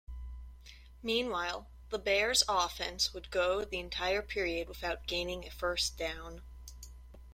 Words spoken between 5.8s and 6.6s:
down.